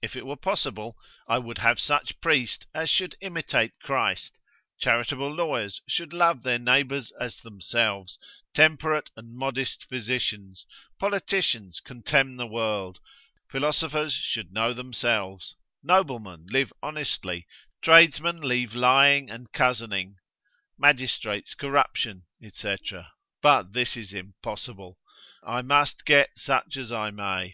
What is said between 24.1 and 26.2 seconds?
impossible, I must